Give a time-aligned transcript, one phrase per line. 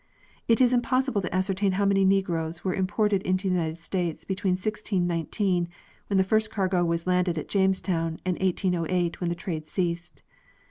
[0.47, 4.25] It is im possible to ascertain how many Negroes were imported into the United States
[4.25, 5.67] between 1619,
[6.07, 10.23] when the first cargo was landed at Jamestown, and 1808, when the trade ceased.